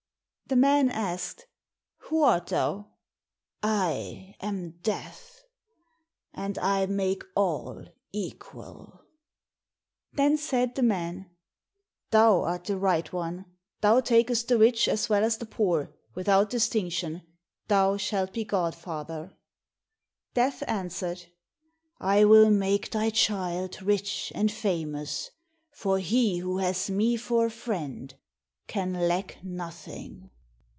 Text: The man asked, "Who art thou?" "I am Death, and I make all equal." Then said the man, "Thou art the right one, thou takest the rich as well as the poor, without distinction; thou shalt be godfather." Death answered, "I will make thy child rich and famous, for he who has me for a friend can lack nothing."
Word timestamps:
The 0.47 0.57
man 0.57 0.89
asked, 0.89 1.47
"Who 2.09 2.23
art 2.23 2.47
thou?" 2.47 2.89
"I 3.63 4.35
am 4.41 4.71
Death, 4.83 5.45
and 6.33 6.57
I 6.57 6.87
make 6.87 7.23
all 7.37 7.85
equal." 8.11 8.99
Then 10.11 10.35
said 10.35 10.75
the 10.75 10.83
man, 10.83 11.29
"Thou 12.09 12.41
art 12.41 12.65
the 12.65 12.77
right 12.77 13.13
one, 13.13 13.45
thou 13.79 14.01
takest 14.01 14.49
the 14.49 14.57
rich 14.57 14.89
as 14.89 15.07
well 15.07 15.23
as 15.23 15.37
the 15.37 15.45
poor, 15.45 15.93
without 16.15 16.49
distinction; 16.49 17.21
thou 17.69 17.95
shalt 17.95 18.33
be 18.33 18.43
godfather." 18.43 19.37
Death 20.33 20.63
answered, 20.67 21.27
"I 21.97 22.25
will 22.25 22.49
make 22.51 22.91
thy 22.91 23.09
child 23.09 23.81
rich 23.81 24.33
and 24.35 24.51
famous, 24.51 25.29
for 25.71 25.97
he 25.99 26.39
who 26.39 26.57
has 26.57 26.89
me 26.89 27.15
for 27.15 27.45
a 27.45 27.49
friend 27.49 28.13
can 28.67 28.91
lack 29.07 29.41
nothing." 29.45 30.29